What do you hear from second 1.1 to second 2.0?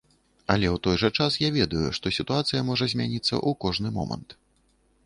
час я ведаю,